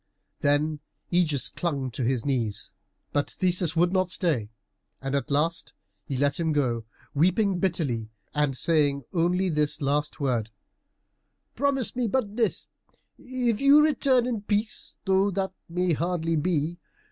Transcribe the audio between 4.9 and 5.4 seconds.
and at